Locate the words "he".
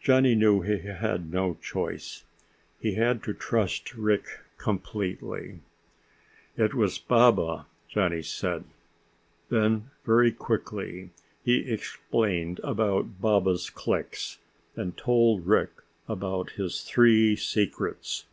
0.62-0.78, 2.80-2.94, 11.44-11.58